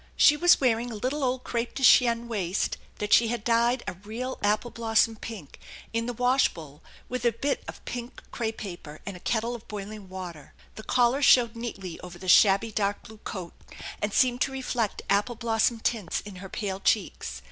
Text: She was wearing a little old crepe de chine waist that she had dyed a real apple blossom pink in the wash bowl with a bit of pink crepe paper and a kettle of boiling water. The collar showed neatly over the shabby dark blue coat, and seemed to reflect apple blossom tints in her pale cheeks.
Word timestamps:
She 0.15 0.35
was 0.35 0.59
wearing 0.59 0.89
a 0.89 0.95
little 0.95 1.23
old 1.23 1.43
crepe 1.43 1.75
de 1.75 1.83
chine 1.83 2.27
waist 2.27 2.77
that 2.97 3.13
she 3.13 3.27
had 3.27 3.43
dyed 3.43 3.83
a 3.85 3.93
real 3.93 4.39
apple 4.41 4.71
blossom 4.71 5.15
pink 5.15 5.59
in 5.93 6.07
the 6.07 6.13
wash 6.13 6.51
bowl 6.55 6.81
with 7.07 7.23
a 7.23 7.31
bit 7.31 7.63
of 7.67 7.85
pink 7.85 8.23
crepe 8.31 8.57
paper 8.57 8.99
and 9.05 9.15
a 9.15 9.19
kettle 9.19 9.53
of 9.53 9.67
boiling 9.67 10.09
water. 10.09 10.55
The 10.73 10.81
collar 10.81 11.21
showed 11.21 11.55
neatly 11.55 11.99
over 11.99 12.17
the 12.17 12.27
shabby 12.27 12.71
dark 12.71 13.03
blue 13.03 13.19
coat, 13.19 13.53
and 14.01 14.11
seemed 14.11 14.41
to 14.41 14.51
reflect 14.51 15.03
apple 15.07 15.35
blossom 15.35 15.79
tints 15.79 16.21
in 16.21 16.37
her 16.37 16.49
pale 16.49 16.79
cheeks. 16.79 17.39